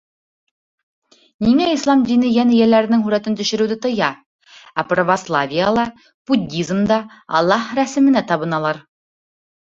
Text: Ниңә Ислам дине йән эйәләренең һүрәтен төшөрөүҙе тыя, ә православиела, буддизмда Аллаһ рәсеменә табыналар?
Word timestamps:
Ниңә 1.47 1.65
Ислам 1.73 1.99
дине 2.11 2.29
йән 2.37 2.53
эйәләренең 2.53 3.03
һүрәтен 3.07 3.35
төшөрөүҙе 3.41 3.77
тыя, 3.83 4.07
ә 4.83 4.85
православиела, 4.93 5.83
буддизмда 6.31 6.97
Аллаһ 7.41 7.69
рәсеменә 7.81 8.25
табыналар? 8.33 8.81